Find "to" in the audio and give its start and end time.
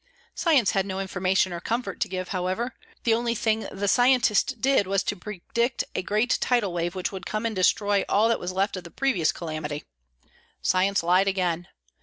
1.99-2.07, 5.03-5.15